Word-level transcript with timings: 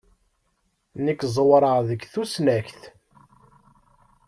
Nekk 1.05 1.21
ẓewreɣ 1.35 1.77
deg 1.89 2.01
tusnakt. 2.13 2.81